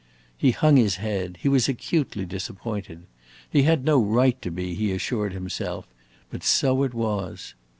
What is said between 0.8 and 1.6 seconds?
head; he